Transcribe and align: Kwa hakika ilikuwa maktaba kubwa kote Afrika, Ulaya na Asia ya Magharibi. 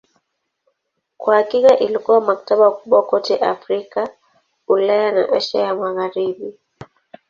Kwa 1.17 1.35
hakika 1.35 1.79
ilikuwa 1.79 2.21
maktaba 2.21 2.71
kubwa 2.71 3.05
kote 3.05 3.37
Afrika, 3.39 4.09
Ulaya 4.67 5.11
na 5.11 5.29
Asia 5.29 5.61
ya 5.61 5.75
Magharibi. 5.75 6.57